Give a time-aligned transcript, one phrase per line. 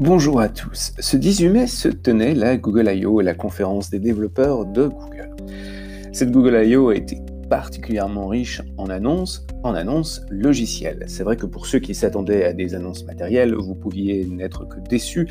[0.00, 0.92] Bonjour à tous.
[0.98, 5.30] Ce 18 mai se tenait la Google I.O., la conférence des développeurs de Google.
[6.12, 6.88] Cette Google I.O.
[6.88, 11.04] a été particulièrement riche en annonces, en annonces logicielles.
[11.06, 14.80] C'est vrai que pour ceux qui s'attendaient à des annonces matérielles, vous pouviez n'être que
[14.80, 15.28] déçus,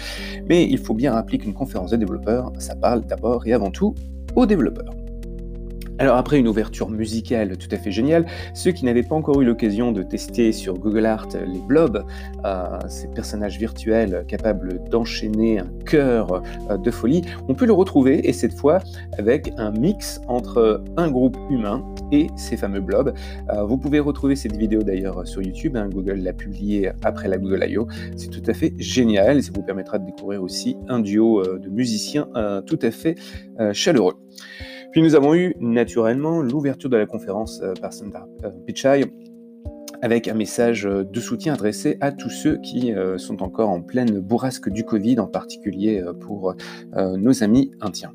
[0.47, 3.93] mais il faut bien rappeler qu'une conférence des développeurs, ça parle d'abord et avant tout
[4.33, 4.92] aux développeurs.
[5.99, 8.25] Alors après une ouverture musicale tout à fait géniale,
[8.55, 12.03] ceux qui n'avaient pas encore eu l'occasion de tester sur Google Art les blobs,
[12.45, 18.27] euh, ces personnages virtuels capables d'enchaîner un cœur euh, de folie, ont pu le retrouver
[18.27, 18.79] et cette fois
[19.19, 23.13] avec un mix entre un groupe humain et ces fameux blobs.
[23.53, 27.37] Euh, vous pouvez retrouver cette vidéo d'ailleurs sur YouTube, hein, Google l'a publiée après la
[27.37, 27.87] Google I.O.
[28.15, 31.69] C'est tout à fait génial et ça vous permettra de découvrir aussi un duo de
[31.69, 32.27] musiciens
[32.65, 33.15] tout à fait
[33.73, 34.15] chaleureux.
[34.93, 39.05] Puis nous avons eu naturellement l'ouverture de la conférence euh, par Sundar euh, Pichai
[40.03, 44.19] avec un message de soutien adressé à tous ceux qui euh, sont encore en pleine
[44.19, 46.55] bourrasque du Covid, en particulier pour
[46.93, 48.11] nos amis indiens.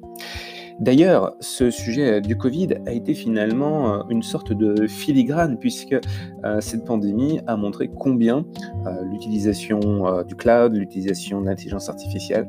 [0.80, 5.96] D'ailleurs, ce sujet du Covid a été finalement euh, une sorte de filigrane puisque
[6.44, 8.44] euh, cette pandémie a montré combien
[8.86, 9.80] euh, l'utilisation
[10.22, 12.48] du cloud, l'utilisation de l'intelligence artificielle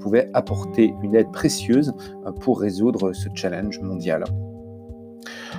[0.00, 1.92] pouvait apporter une aide précieuse
[2.40, 4.24] pour résoudre ce challenge mondial.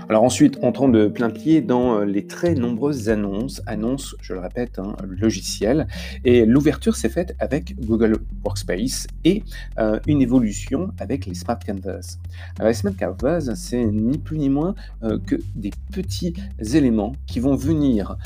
[0.07, 4.39] Alors ensuite, entrons de plein pied dans euh, les très nombreuses annonces, annonces, je le
[4.39, 5.87] répète, hein, logicielles.
[6.25, 9.41] Et l'ouverture s'est faite avec Google Workspace et
[9.79, 12.17] euh, une évolution avec les Smart Canvas.
[12.59, 17.39] Alors les Smart Canvas, c'est ni plus ni moins euh, que des petits éléments qui
[17.39, 18.17] vont venir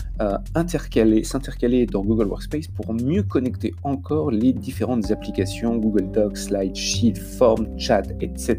[0.56, 6.76] intercaler, s'intercaler dans Google Workspace pour mieux connecter encore les différentes applications Google Docs, Slide,
[6.76, 8.58] Sheet, Form, Chat, etc.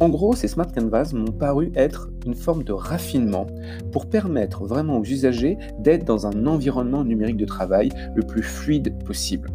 [0.00, 3.46] En gros, ces Smart Canvas m'ont paru être une forme de raffinement
[3.92, 8.94] pour permettre vraiment aux usagers d'être dans un environnement numérique de travail le plus fluide
[9.04, 9.50] possible.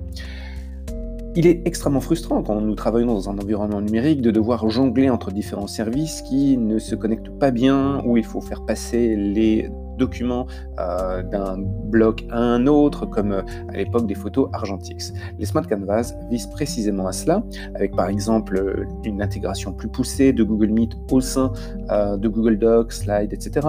[1.36, 5.32] Il est extrêmement frustrant quand nous travaillons dans un environnement numérique de devoir jongler entre
[5.32, 10.48] différents services qui ne se connectent pas bien, où il faut faire passer les documents
[10.80, 15.14] euh, d'un bloc à un autre, comme euh, à l'époque des photos Argentix.
[15.40, 17.44] Les Smart Canvas visent précisément à cela,
[17.76, 21.52] avec par exemple euh, une intégration plus poussée de Google Meet au sein
[21.90, 23.68] de Google Docs, Slide, etc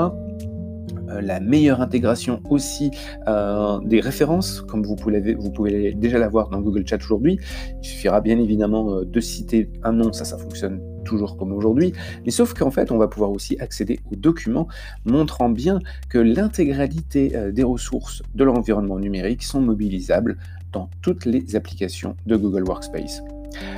[1.21, 2.91] la meilleure intégration aussi
[3.27, 7.39] des références, comme vous pouvez, vous pouvez déjà l'avoir dans Google Chat aujourd'hui.
[7.83, 11.93] Il suffira bien évidemment de citer un nom, ça, ça fonctionne toujours comme aujourd'hui,
[12.25, 14.69] mais sauf qu'en fait, on va pouvoir aussi accéder aux documents
[15.05, 15.81] montrant bien
[16.11, 20.37] que l'intégralité euh, des ressources de l'environnement numérique sont mobilisables
[20.73, 23.23] dans toutes les applications de Google Workspace.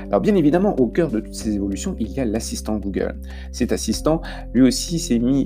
[0.06, 3.14] Alors bien évidemment, au cœur de toutes ces évolutions, il y a l'assistant Google.
[3.52, 4.20] Cet assistant,
[4.52, 4.96] lui aussi,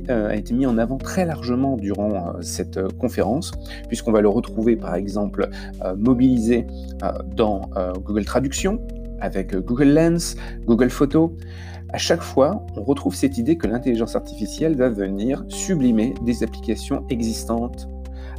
[0.09, 3.53] euh, a été mis en avant très largement durant euh, cette conférence,
[3.89, 5.51] puisqu'on va le retrouver par exemple
[5.97, 6.67] mobilisé
[7.37, 7.69] dans
[8.03, 8.81] Google Traduction,
[9.25, 10.37] avec Google Lens,
[10.67, 11.31] Google Photos.
[11.93, 17.05] À chaque fois, on retrouve cette idée que l'intelligence artificielle va venir sublimer des applications
[17.09, 17.89] existantes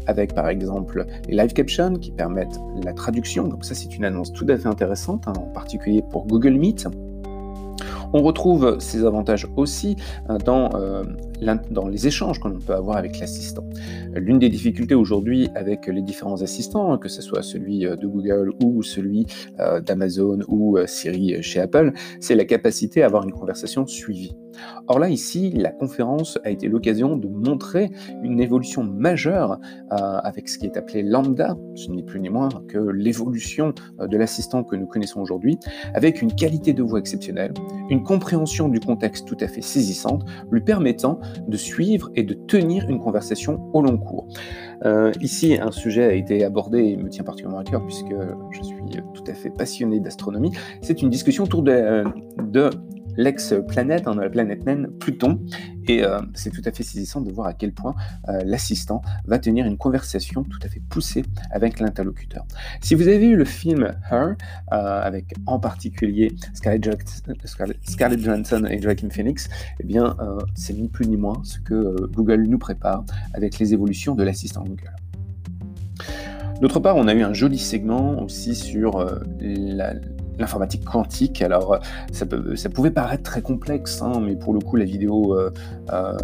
[0.08, 3.48] avec par exemple les live captions qui permettent la traduction.
[3.48, 6.88] Donc ça c'est une annonce tout à fait intéressante, hein, en particulier pour Google Meet.
[8.14, 9.96] On retrouve ces avantages aussi
[10.30, 11.04] euh, dans, euh,
[11.72, 13.68] dans les échanges que l'on peut avoir avec l'assistant.
[14.14, 18.52] L'une des difficultés aujourd'hui avec les différents assistants, que ce soit celui euh, de Google
[18.64, 19.26] ou celui
[19.86, 24.36] d'Amazon ou Siri chez Apple, c'est la capacité à avoir une conversation suivie.
[24.88, 27.92] Or là, ici, la conférence a été l'occasion de montrer
[28.24, 29.60] une évolution majeure
[29.90, 34.64] avec ce qui est appelé lambda, ce n'est plus ni moins que l'évolution de l'assistant
[34.64, 35.58] que nous connaissons aujourd'hui,
[35.94, 37.54] avec une qualité de voix exceptionnelle,
[37.90, 42.90] une compréhension du contexte tout à fait saisissante, lui permettant de suivre et de tenir
[42.90, 44.28] une conversation au long cours.
[44.86, 48.14] Euh, ici, un sujet a été abordé et me tient particulièrement à cœur puisque
[48.52, 50.52] je suis tout à fait passionné d'astronomie.
[50.82, 52.04] C'est une discussion autour de, euh,
[52.44, 52.70] de
[53.18, 55.40] l'ex-planète, hein, la planète naine, Pluton.
[55.88, 57.94] Et euh, c'est tout à fait saisissant de voir à quel point
[58.28, 62.46] euh, l'assistant va tenir une conversation tout à fait poussée avec l'interlocuteur.
[62.82, 64.36] Si vous avez vu le film Her,
[64.74, 67.08] euh, avec en particulier Scarlett,
[67.84, 69.48] Scarlett, Johansson et Joaquin Phoenix,
[69.80, 70.18] eh bien,
[70.56, 74.64] c'est ni plus ni moins ce que Google nous prépare avec les évolutions de l'assistant
[74.64, 74.96] Google.
[76.62, 79.06] D'autre part, on a eu un joli segment aussi sur
[79.40, 79.94] la,
[80.40, 81.42] l'informatique quantique.
[81.42, 81.80] Alors,
[82.12, 85.52] ça, ça, pouvait paraître très complexe, hein, mais pour le coup, la vidéo euh,
[85.92, 86.18] euh,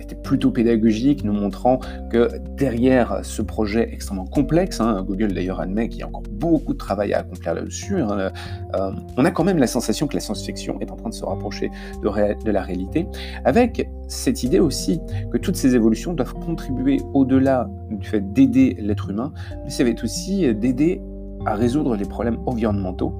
[0.00, 5.88] était plutôt pédagogique, nous montrant que derrière ce projet extrêmement complexe, hein, Google d'ailleurs admet
[5.88, 8.30] qu'il y a encore beaucoup de travail à accomplir là-dessus, hein,
[8.74, 11.24] euh, on a quand même la sensation que la science-fiction est en train de se
[11.24, 11.70] rapprocher
[12.02, 13.06] de, de la réalité,
[13.44, 15.00] avec cette idée aussi
[15.32, 19.32] que toutes ces évolutions doivent contribuer au-delà du fait d'aider l'être humain,
[19.64, 21.00] mais ça va être aussi d'aider
[21.46, 23.14] à résoudre les problèmes environnementaux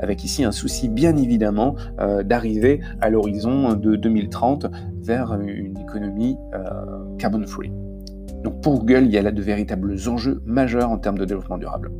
[0.00, 4.66] avec ici un souci bien évidemment euh, d'arriver à l'horizon de 2030
[5.02, 7.70] vers une économie euh, carbon free.
[8.42, 11.58] Donc pour Google, il y a là de véritables enjeux majeurs en termes de développement
[11.58, 11.90] durable.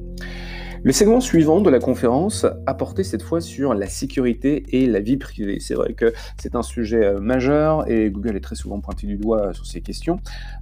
[0.83, 5.01] Le segment suivant de la conférence a porté cette fois sur la sécurité et la
[5.01, 5.59] vie privée.
[5.61, 9.19] C'est vrai que c'est un sujet euh, majeur et Google est très souvent pointé du
[9.19, 10.21] doigt sur ces questions.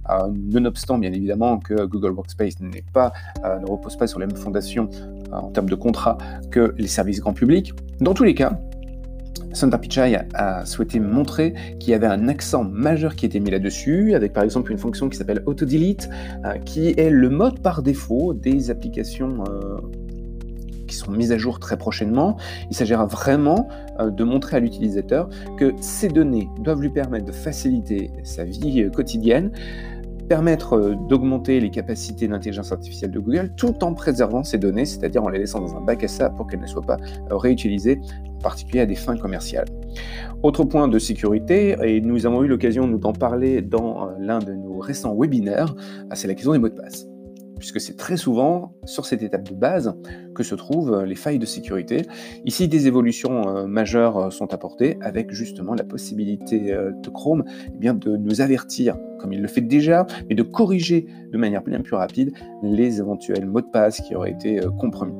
[0.09, 4.89] Euh, nonobstant bien évidemment que Google Workspace euh, ne repose pas sur les mêmes fondations
[5.31, 6.17] en termes de contrat
[6.51, 7.71] que les services grand public.
[8.01, 8.59] Dans tous les cas,
[9.53, 14.13] Sundar Pichai a souhaité montrer qu'il y avait un accent majeur qui était mis là-dessus,
[14.15, 16.09] avec par exemple une fonction qui s'appelle Auto Delete,
[16.65, 19.43] qui est le mode par défaut des applications
[20.89, 22.35] qui sont mises à jour très prochainement.
[22.69, 23.69] Il s'agira vraiment
[23.99, 28.83] euh, de montrer à l'utilisateur que ces données doivent lui permettre de faciliter sa vie
[28.83, 29.51] euh, quotidienne,
[30.27, 35.23] permettre euh, d'augmenter les capacités d'intelligence artificielle de Google tout en préservant ces données, c'est-à-dire
[35.23, 36.97] en les laissant dans un bac à sable pour qu'elles ne soient pas
[37.29, 37.99] réutilisées,
[38.37, 39.67] en particulier à des fins commerciales.
[40.43, 44.79] Autre point de sécurité, et nous avons eu l'occasion d'en parler dans l'un de nos
[44.79, 45.75] récents webinaires,
[46.13, 47.08] c'est la question des mots de passe
[47.59, 49.93] puisque c'est très souvent sur cette étape de base
[50.33, 52.03] que se trouvent euh, les failles de sécurité.
[52.45, 57.43] Ici, des évolutions euh, majeures euh, sont apportées avec justement la possibilité de Chrome
[57.81, 61.81] eh de nous avertir, comme il le fait déjà, mais de corriger de manière bien
[61.81, 62.31] plus rapide
[62.63, 65.13] les éventuels mots de passe qui auraient été compromis.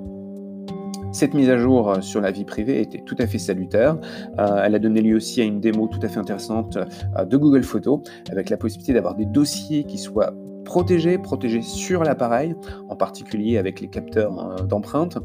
[1.11, 3.97] Cette mise à jour sur la vie privée était tout à fait salutaire.
[4.37, 8.01] elle a donné lieu aussi à une démo tout à fait intéressante de Google Photos,
[8.31, 10.33] avec la possibilité d'avoir des dossiers qui soient
[10.69, 12.53] protéger, protéger sur l'appareil,
[12.89, 15.17] en particulier avec les capteurs euh, d'empreintes.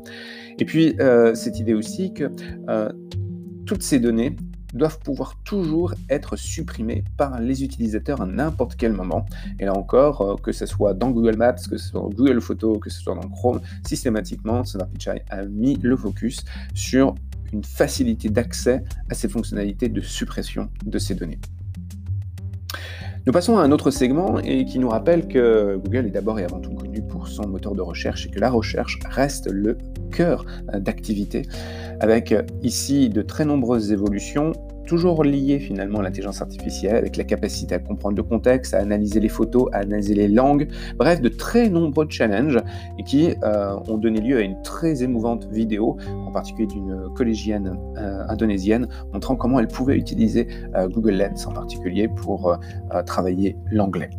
[0.59, 2.33] Et puis, euh, cette idée aussi que
[2.71, 2.89] euh,
[3.67, 4.37] toutes ces données
[4.73, 9.27] doivent pouvoir toujours être supprimées par les utilisateurs à n'importe quel moment.
[9.61, 12.79] Et là encore, que ce soit dans Google Maps, que ce soit dans Google Photos,
[12.81, 16.43] que ce soit dans Chrome, systématiquement, Sundar Pichai a mis le focus
[16.73, 17.15] sur
[17.53, 21.39] une facilité d'accès à ces fonctionnalités de suppression de ces données.
[23.27, 26.45] Nous passons à un autre segment et qui nous rappelle que Google est d'abord et
[26.45, 29.79] avant tout connu pour son moteur de recherche et que la recherche reste le
[30.13, 30.45] cœur
[30.75, 31.43] d'activité,
[32.01, 34.53] avec ici de très nombreuses évolutions
[34.87, 39.21] toujours lié finalement à l'intelligence artificielle, avec la capacité à comprendre le contexte, à analyser
[39.21, 42.59] les photos, à analyser les langues, bref, de très nombreux challenges
[43.07, 45.97] qui euh, ont donné lieu à une très émouvante vidéo,
[46.27, 51.53] en particulier d'une collégienne euh, indonésienne, montrant comment elle pouvait utiliser euh, Google Lens en
[51.53, 52.59] particulier pour
[53.07, 54.11] travailler l'anglais.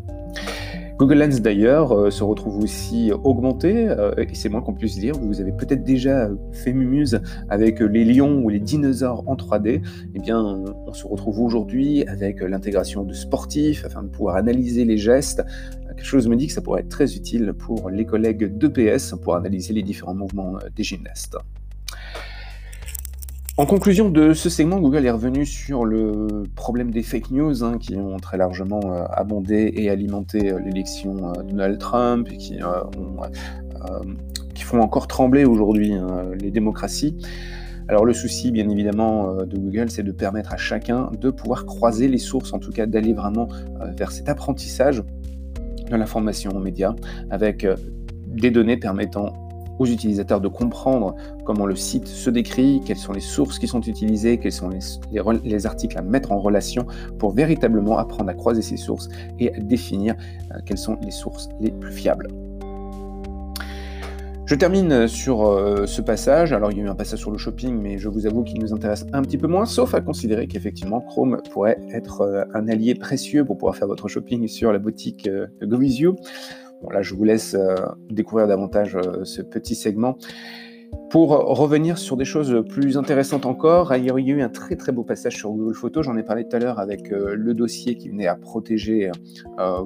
[0.98, 5.16] Google Lens d'ailleurs euh, se retrouve aussi augmenté, euh, et c'est moins qu'on puisse dire,
[5.16, 7.20] vous avez peut-être déjà fait mumuse
[7.50, 9.82] avec les lions ou les dinosaures en 3D,
[10.14, 14.98] eh bien on se retrouve aujourd'hui avec l'intégration de sportifs afin de pouvoir analyser les
[14.98, 15.44] gestes.
[15.88, 19.36] Quelque chose me dit que ça pourrait être très utile pour les collègues d'EPS pour
[19.36, 21.36] analyser les différents mouvements des gymnastes.
[23.58, 27.78] En conclusion de ce segment, Google est revenu sur le problème des fake news hein,
[27.78, 32.36] qui ont très largement euh, abondé et alimenté euh, l'élection euh, de Donald Trump et
[32.36, 32.60] qui,
[34.66, 37.16] font encore trembler aujourd'hui hein, les démocraties.
[37.88, 42.10] Alors le souci, bien évidemment, de Google, c'est de permettre à chacun de pouvoir croiser
[42.10, 43.48] les sources, en tout cas d'aller vraiment
[43.96, 45.04] vers cet apprentissage
[45.90, 46.96] de l'information aux médias,
[47.30, 47.66] avec
[48.26, 49.45] des données permettant
[49.80, 53.82] aux utilisateurs de comprendre comment le site se décrit, quelles sont les sources qui sont
[53.82, 56.86] utilisées, quels sont les, articles à mettre en relation
[57.18, 60.16] pour véritablement apprendre à croiser ces sources et à définir
[60.52, 62.28] euh, quelles sont les sources les plus fiables.
[64.46, 66.54] Je termine sur euh, ce passage.
[66.54, 68.60] Alors, il y a eu un passage sur le shopping, mais je vous avoue qu'il
[68.60, 72.68] nous intéresse un petit peu moins, sauf à considérer qu'effectivement, Chrome pourrait être euh, un
[72.68, 76.16] allié précieux pour pouvoir faire votre shopping sur la boutique de GoVisio.
[76.82, 77.76] Bon, là, je vous laisse euh,
[78.10, 80.18] découvrir davantage euh, ce petit segment.
[81.10, 84.92] Pour revenir sur des choses plus intéressantes encore, il y a eu un très très
[84.92, 87.96] beau passage sur Google Photos, j'en ai parlé tout à l'heure avec euh, le dossier
[87.96, 89.12] qui venait à protéger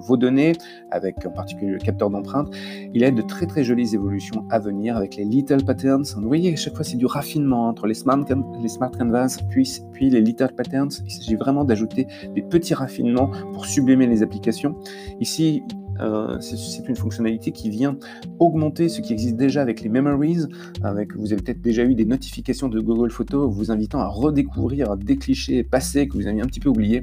[0.08, 0.54] vos données,
[0.92, 2.54] avec en particulier le capteur d'empreinte.
[2.94, 6.06] Il y a de très très jolies évolutions à venir avec les Little Patterns.
[6.16, 8.24] Vous voyez, à chaque fois c'est du raffinement entre les Smart,
[8.62, 10.92] les smart Canvas puis, puis les Little Patterns.
[11.06, 14.76] Il s'agit vraiment d'ajouter des petits raffinements pour sublimer les applications.
[15.20, 15.64] Ici,
[16.00, 17.98] euh, c'est une fonctionnalité qui vient
[18.40, 20.46] augmenter ce qui existe déjà avec les Memories.
[20.84, 24.98] Avec, vous avez peut-être déjà eu des notifications de Google Photos vous invitant à redécouvrir
[24.98, 27.02] des clichés passés que vous aviez un petit peu oubliés.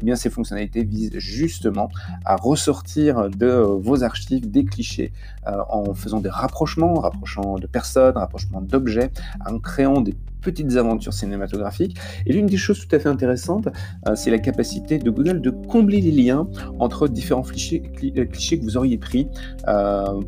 [0.00, 1.88] Eh bien, ces fonctionnalités visent justement
[2.24, 5.12] à ressortir de vos archives des clichés
[5.46, 9.10] euh, en faisant des rapprochements, rapprochant de personnes, rapprochement d'objets,
[9.44, 11.96] en créant des petites aventures cinématographiques.
[12.26, 13.68] Et l'une des choses tout à fait intéressantes,
[14.14, 18.76] c'est la capacité de Google de combler les liens entre différents clichés, clichés que vous
[18.76, 19.28] auriez pris,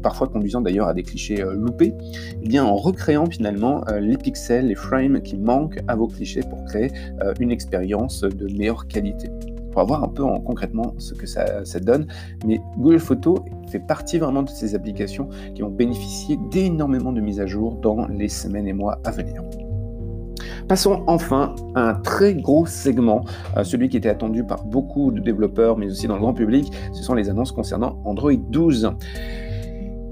[0.03, 1.95] parfois conduisant d'ailleurs à des clichés loupés,
[2.43, 6.65] eh bien en recréant finalement les pixels, les frames qui manquent à vos clichés pour
[6.65, 6.91] créer
[7.41, 9.29] une expérience de meilleure qualité
[9.73, 12.07] pour voir un peu en, concrètement ce que ça, donne.
[12.45, 13.39] Mais Google Photos
[13.69, 18.07] fait partie vraiment de ces applications qui vont bénéficier d'énormément de mises à jour dans
[18.09, 19.43] les semaines et mois à venir.
[20.69, 23.25] Passons enfin à un très gros segment,
[23.57, 26.71] euh, celui qui était attendu par beaucoup de développeurs, mais aussi dans le grand public,
[26.93, 28.93] ce sont les annonces concernant Android 12.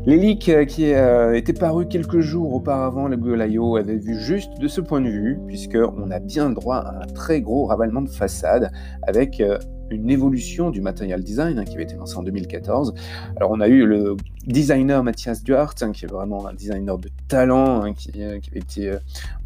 [0.06, 3.76] Les leaks euh, qui euh, étaient parus quelques jours auparavant, le Google I.O.
[3.76, 7.42] avait vu juste de ce point de vue, puisqu'on a bien droit à un très
[7.42, 8.72] gros ravalement de façade
[9.02, 9.42] avec
[9.90, 12.94] une évolution du material design hein, qui avait été lancé en 2014.
[13.36, 14.16] Alors on a eu le
[14.46, 18.50] designer Mathias Duarte, hein, qui est vraiment un designer de talent, hein, qui, euh, qui,
[18.50, 18.98] avait été euh,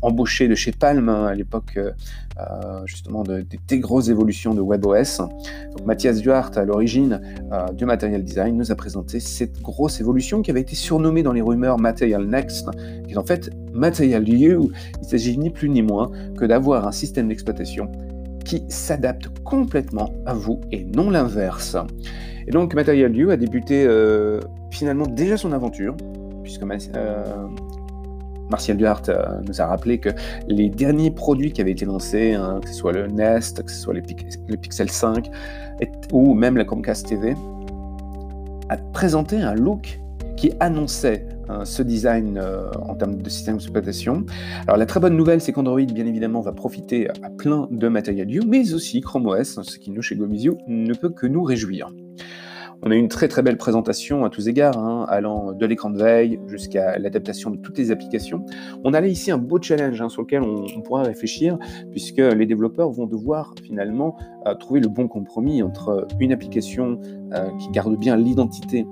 [0.02, 1.92] embauché de chez Palm à l'époque euh,
[2.85, 5.28] justement de, des grosses évolutions de WebOS.
[5.85, 7.20] Mathias Duarte, à l'origine
[7.75, 11.42] du material design, nous a présenté cette grosse évolution qui avait été surnommée dans les
[11.42, 12.68] rumeurs Material Next,
[13.06, 14.59] qui est en fait Material U.
[15.02, 17.90] Il s'agit ni plus ni moins que d'avoir un système d'exploitation
[18.44, 21.76] qui s'adapte complètement à vous et non l'inverse.
[22.47, 25.97] Et donc Material You a débuté euh, finalement déjà son aventure,
[26.42, 27.47] puisque euh,
[28.50, 30.11] Martial Duhart euh, nous a rappelé que
[30.49, 33.80] les derniers produits qui avaient été lancés, hein, que ce soit le Nest, que ce
[33.80, 35.30] soit le Pixel 5
[36.12, 37.35] ou même la Comcast TV,
[38.68, 40.00] a présenté un look
[40.40, 44.25] qui annonçait euh, ce design euh, en termes de système d'exploitation.
[44.66, 48.26] Alors la très bonne nouvelle, c'est qu'Android, bien évidemment, va profiter à plein de Material
[48.26, 51.90] View, mais aussi Chrome OS, ce qui nous, chez Gomizio, ne peut que nous réjouir.
[52.82, 55.90] On a eu une très très belle présentation à tous égards, hein, allant de l'écran
[55.90, 58.47] de veille jusqu'à l'adaptation de toutes les applications.
[58.82, 61.59] On a là ici un beau challenge hein, sur lequel on, pourra réfléchir,
[61.90, 64.16] puisque les développeurs vont devoir finalement
[64.47, 66.99] euh, trouver le bon compromis entre une application
[67.61, 68.87] qui garde bien l'identité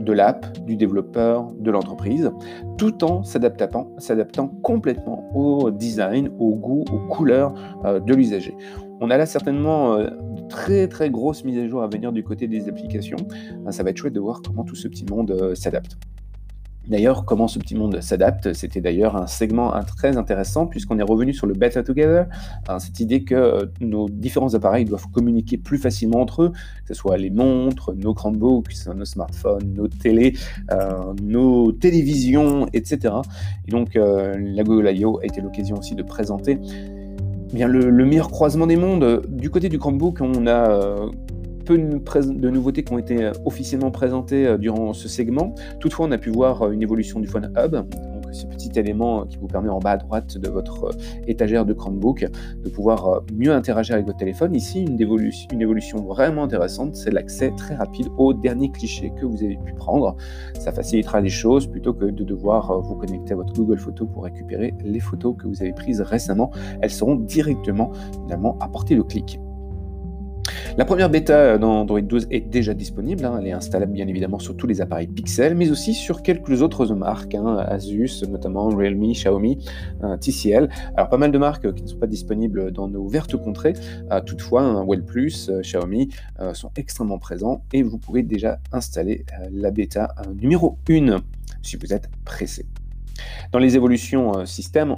[0.00, 2.30] de l'app, du développeur, de l'entreprise,
[2.78, 7.54] tout en s'adaptant complètement au design, au goût, aux couleurs
[7.84, 8.54] euh, de l'usager.
[9.00, 12.24] On a là certainement euh, de très très grosses mises à jour à venir du
[12.24, 13.18] côté des applications.
[13.70, 15.96] ça va être chouette de voir comment tout ce petit monde euh, s'adapte.
[16.90, 21.32] D'ailleurs, comment ce petit monde s'adapte, c'était d'ailleurs un segment très intéressant puisqu'on est revenu
[21.32, 22.26] sur le Better Together,
[22.68, 26.88] hein, cette idée que euh, nos différents appareils doivent communiquer plus facilement entre eux, que
[26.88, 30.34] ce soit les montres, nos Chromebooks, nos smartphones, nos télés,
[30.72, 33.14] euh, nos télévisions, etc.
[33.68, 35.20] Et donc, euh, la Google I.O.
[35.20, 36.58] a été l'occasion aussi de présenter
[37.52, 39.22] eh bien, le, le, meilleur croisement des mondes.
[39.28, 41.08] Du côté du Chromebook, on a
[41.76, 45.54] de nouveautés qui ont été euh, officiellement présentées euh, durant ce segment.
[45.78, 47.76] Toutefois, on a pu voir euh, une évolution du Phone Hub,
[48.32, 50.90] ce petit élément qui vous permet en bas à droite de votre
[51.26, 52.26] étagère de Chromebook
[52.62, 54.54] de pouvoir mieux interagir avec votre téléphone.
[54.54, 59.58] Ici, une évolution, vraiment intéressante, c'est l'accès très rapide aux derniers clichés que vous avez
[59.64, 60.16] pu prendre.
[60.58, 64.22] Ça facilitera les choses plutôt que de devoir vous connecter à votre Google Photos pour
[64.22, 66.52] récupérer les photos que vous avez prises récemment.
[66.80, 67.90] Elles seront directement
[68.24, 69.40] finalement à portée de clic.
[70.76, 73.38] La première bêta dans Android 12 est déjà disponible, hein.
[73.40, 76.86] elle est installable bien évidemment sur tous les appareils Pixel, mais aussi sur quelques autres
[76.94, 79.58] marques, hein, Asus notamment, Realme, Xiaomi,
[80.04, 80.68] euh, TCL.
[80.96, 83.74] Alors pas mal de marques qui ne sont pas disponibles dans nos vertes contrées,
[84.10, 86.08] euh, toutefois hein, OnePlus, euh, Xiaomi
[86.54, 91.18] sont extrêmement présents et vous pouvez déjà installer la bêta numéro 1
[91.62, 92.66] si vous êtes pressé.
[93.52, 94.94] Dans les évolutions euh, système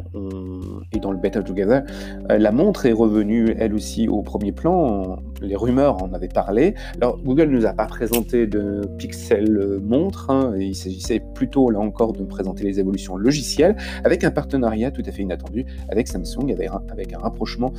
[0.92, 1.82] et dans le Better Together,
[2.30, 5.18] euh, la montre est revenue elle aussi au premier plan.
[5.42, 6.74] Les rumeurs en avaient parlé.
[6.96, 10.30] Alors Google ne nous a pas présenté de Pixel euh, montre.
[10.30, 15.02] Hein, il s'agissait plutôt là encore de présenter les évolutions logicielles avec un partenariat tout
[15.06, 17.72] à fait inattendu avec Samsung, avec un, avec un rapprochement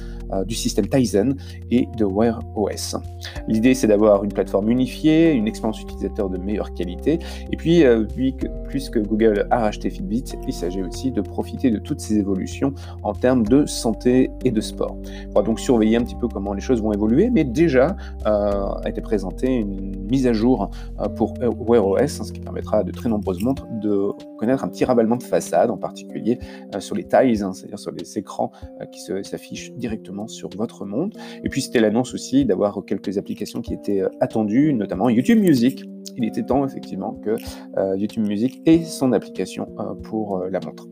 [0.46, 1.36] du système Tizen
[1.72, 2.96] et de Wear OS.
[3.48, 7.20] L'idée c'est d'avoir une plateforme unifiée, une expérience utilisateur de meilleure qualité.
[7.52, 7.84] Et puis,
[8.68, 13.14] puisque Google a racheté Fitbit, il s'agit aussi de profiter de toutes ces évolutions en
[13.14, 14.98] termes de santé et de sport.
[15.30, 17.96] On va donc surveiller un petit peu comment les choses vont évoluer, mais déjà
[18.26, 20.70] euh, a été présentée une mise à jour
[21.00, 24.64] euh, pour Wear OS, hein, ce qui permettra à de très nombreuses montres de connaître
[24.64, 26.40] un petit ravalement de façade, en particulier
[26.76, 28.52] euh, sur les tiles, hein, c'est-à-dire sur les écrans
[28.92, 31.18] qui s'affichent directement sur votre montre.
[31.44, 35.86] Et puis c'était l'annonce aussi d'avoir quelques applications qui étaient attendues, notamment YouTube Music.
[36.18, 37.36] Il était temps effectivement que
[37.96, 39.68] YouTube Music ait son application
[40.04, 40.88] pour la montre.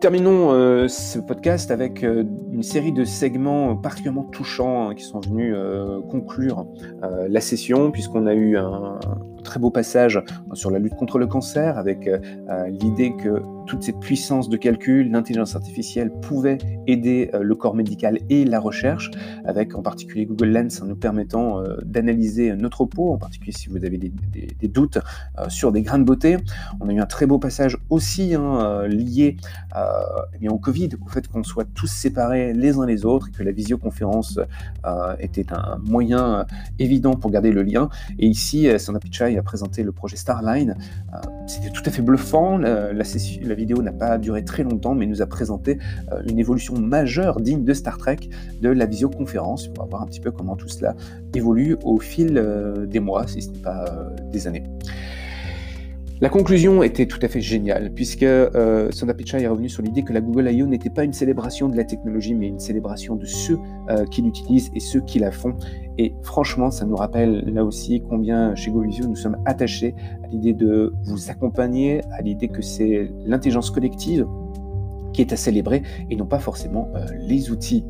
[0.00, 2.22] Terminons euh, ce podcast avec euh,
[2.52, 6.66] une série de segments particulièrement touchants hein, qui sont venus euh, conclure
[7.28, 8.98] la session, puisqu'on a eu un,
[9.42, 10.22] très beau passage
[10.52, 12.10] sur la lutte contre le cancer, avec
[12.68, 18.44] l'idée que toutes ces puissances de calcul, l'intelligence artificielle pouvait aider le corps médical et
[18.44, 19.10] la recherche,
[19.44, 23.98] avec en particulier Google Lens nous permettant d'analyser notre peau, en particulier si vous avez
[23.98, 24.98] des, doutes
[25.48, 26.36] sur des grains de beauté.
[26.80, 29.36] On a eu un très beau passage aussi hein, lié
[30.40, 33.42] eh au Covid, au fait qu'on soit tous séparés les uns les autres et que
[33.42, 34.38] la visioconférence
[35.18, 36.46] était un moyen
[36.78, 37.88] évident pour garder le lien.
[38.18, 40.76] Et ici, Sandra Pichai a présenté le projet Starline.
[41.46, 42.58] C'était tout à fait bluffant.
[42.58, 45.78] La, la vidéo n'a pas duré très longtemps, mais nous a présenté
[46.26, 48.18] une évolution majeure digne de Star Trek
[48.60, 49.68] de la visioconférence.
[49.76, 50.94] On va voir un petit peu comment tout cela
[51.34, 54.64] évolue au fil euh, des mois, si ce n'est pas euh, des années.
[56.18, 60.02] La conclusion était tout à fait géniale, puisque euh, Sundar Pichai est revenu sur l'idée
[60.02, 60.66] que la Google I.O.
[60.66, 63.58] n'était pas une célébration de la technologie, mais une célébration de ceux
[63.90, 65.54] euh, qui l'utilisent et ceux qui la font.
[65.98, 69.94] Et franchement, ça nous rappelle là aussi combien chez GoVisio nous sommes attachés
[70.24, 74.26] à l'idée de vous accompagner, à l'idée que c'est l'intelligence collective
[75.12, 77.84] qui est à célébrer et non pas forcément euh, les outils.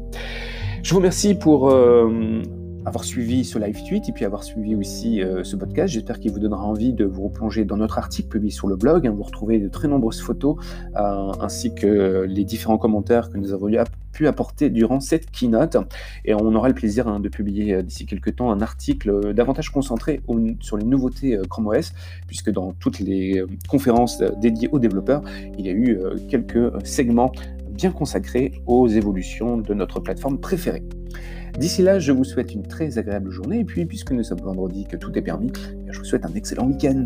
[0.82, 2.42] Je vous remercie pour euh,
[2.86, 5.92] avoir suivi ce live tweet et puis avoir suivi aussi euh, ce podcast.
[5.92, 9.08] J'espère qu'il vous donnera envie de vous replonger dans notre article publié sur le blog.
[9.08, 10.56] Vous retrouvez de très nombreuses photos
[10.94, 13.68] ainsi que les différents commentaires que nous avons
[14.12, 15.76] pu apporter durant cette keynote.
[16.24, 20.20] Et on aura le plaisir hein, de publier d'ici quelques temps un article davantage concentré
[20.60, 21.92] sur les nouveautés Chrome OS,
[22.28, 25.22] puisque dans toutes les conférences dédiées aux développeurs,
[25.58, 27.32] il y a eu quelques segments
[27.68, 30.84] bien consacré aux évolutions de notre plateforme préférée.
[31.58, 34.84] D'ici là, je vous souhaite une très agréable journée et puis, puisque nous sommes vendredi,
[34.84, 35.52] que tout est permis,
[35.88, 37.04] je vous souhaite un excellent week-end.